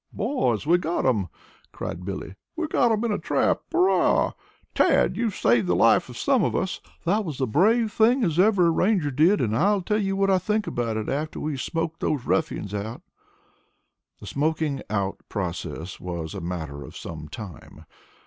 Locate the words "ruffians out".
12.25-13.03